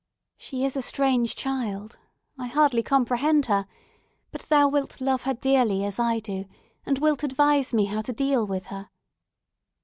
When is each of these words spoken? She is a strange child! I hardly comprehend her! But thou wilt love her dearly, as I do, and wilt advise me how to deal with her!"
She 0.35 0.65
is 0.65 0.75
a 0.75 0.81
strange 0.81 1.35
child! 1.35 1.99
I 2.35 2.47
hardly 2.47 2.81
comprehend 2.81 3.45
her! 3.45 3.67
But 4.31 4.41
thou 4.49 4.67
wilt 4.67 4.99
love 4.99 5.25
her 5.25 5.35
dearly, 5.35 5.85
as 5.85 5.99
I 5.99 6.17
do, 6.17 6.45
and 6.87 6.97
wilt 6.97 7.23
advise 7.23 7.71
me 7.71 7.85
how 7.85 8.01
to 8.01 8.11
deal 8.11 8.47
with 8.47 8.65
her!" 8.73 8.89